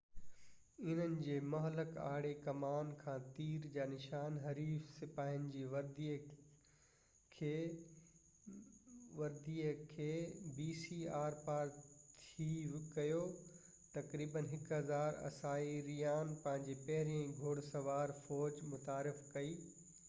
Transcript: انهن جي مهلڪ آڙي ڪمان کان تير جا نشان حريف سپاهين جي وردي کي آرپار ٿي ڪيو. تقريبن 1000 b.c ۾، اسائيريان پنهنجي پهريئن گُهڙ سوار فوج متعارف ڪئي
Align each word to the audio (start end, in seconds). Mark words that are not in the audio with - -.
انهن 0.91 1.11
جي 1.25 1.33
مهلڪ 1.49 1.89
آڙي 2.03 2.29
ڪمان 2.45 2.87
کان 3.01 3.25
تير 3.39 3.65
جا 3.73 3.83
نشان 3.89 4.37
حريف 4.45 4.87
سپاهين 4.93 5.43
جي 5.55 5.59
وردي 5.73 6.07
کي 7.35 7.51
آرپار 11.19 11.75
ٿي 11.83 12.47
ڪيو. 12.87 13.19
تقريبن 13.97 14.49
1000 14.57 14.71
b.c 14.71 14.81
۾، 14.89 15.03
اسائيريان 15.31 16.33
پنهنجي 16.47 16.77
پهريئن 16.87 17.37
گُهڙ 17.43 17.63
سوار 17.71 18.15
فوج 18.25 18.59
متعارف 18.73 19.21
ڪئي 19.35 19.53